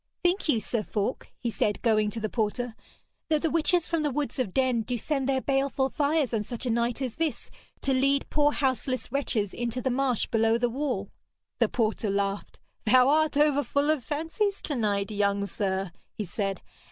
[0.23, 2.73] 'Think you, Sir Falk,' he said, going to the porter,
[3.29, 6.65] 'that the witches from the woods of Denn do send their baleful fires on such
[6.65, 11.11] a night as this to lead poor houseless wretches into the marsh below the wall?'
[11.59, 12.57] The porter laughed.
[12.87, 16.63] 'Thou'rt over full of fancies to night, young sir,' he said.